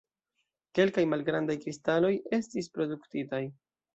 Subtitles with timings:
[0.79, 3.45] Kelkaj malgrandaj kristaloj estis produktitaj.